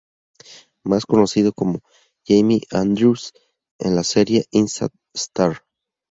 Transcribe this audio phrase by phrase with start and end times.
[0.83, 1.81] Más conocido como
[2.25, 3.33] Jamie Andrews
[3.77, 5.61] en la serie Instant Star.